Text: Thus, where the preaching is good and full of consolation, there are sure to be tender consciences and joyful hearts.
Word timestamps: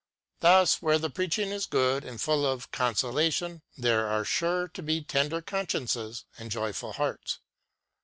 Thus, 0.39 0.81
where 0.81 0.97
the 0.97 1.11
preaching 1.11 1.49
is 1.49 1.67
good 1.67 2.03
and 2.03 2.19
full 2.19 2.43
of 2.43 2.71
consolation, 2.71 3.61
there 3.77 4.07
are 4.07 4.25
sure 4.25 4.67
to 4.67 4.81
be 4.81 5.03
tender 5.03 5.43
consciences 5.43 6.25
and 6.39 6.49
joyful 6.49 6.93
hearts. 6.93 7.37